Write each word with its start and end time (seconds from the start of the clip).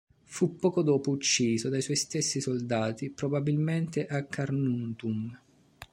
Fu 0.23 0.55
poco 0.55 0.81
dopo 0.81 1.11
ucciso 1.11 1.69
dai 1.69 1.83
suoi 1.83 1.95
stessi 1.95 2.41
soldati 2.41 3.11
probabilmente 3.11 4.07
a 4.07 4.23
"Carnuntum". 4.23 5.39